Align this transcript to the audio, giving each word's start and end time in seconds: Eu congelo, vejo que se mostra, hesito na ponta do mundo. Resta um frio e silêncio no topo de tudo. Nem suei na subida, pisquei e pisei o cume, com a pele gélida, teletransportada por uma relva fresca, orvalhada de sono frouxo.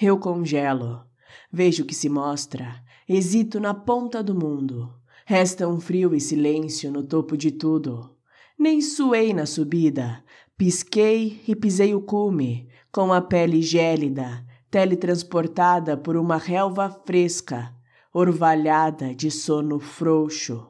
Eu 0.00 0.16
congelo, 0.16 1.02
vejo 1.50 1.84
que 1.84 1.92
se 1.92 2.08
mostra, 2.08 2.84
hesito 3.08 3.58
na 3.58 3.74
ponta 3.74 4.22
do 4.22 4.32
mundo. 4.32 4.94
Resta 5.26 5.66
um 5.66 5.80
frio 5.80 6.14
e 6.14 6.20
silêncio 6.20 6.88
no 6.92 7.02
topo 7.02 7.36
de 7.36 7.50
tudo. 7.50 8.16
Nem 8.56 8.80
suei 8.80 9.34
na 9.34 9.44
subida, 9.44 10.22
pisquei 10.56 11.42
e 11.48 11.56
pisei 11.56 11.96
o 11.96 12.00
cume, 12.00 12.68
com 12.92 13.12
a 13.12 13.20
pele 13.20 13.60
gélida, 13.60 14.46
teletransportada 14.70 15.96
por 15.96 16.16
uma 16.16 16.36
relva 16.36 16.88
fresca, 17.04 17.74
orvalhada 18.14 19.12
de 19.12 19.32
sono 19.32 19.80
frouxo. 19.80 20.64